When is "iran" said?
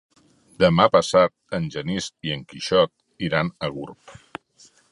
3.29-3.53